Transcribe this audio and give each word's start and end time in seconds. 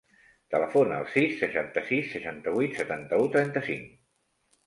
Telefona 0.53 0.95
al 1.01 1.09
sis, 1.15 1.33
seixanta-sis, 1.41 2.09
seixanta-vuit, 2.15 2.75
setanta-u, 2.81 3.27
trenta-cinc. 3.37 3.93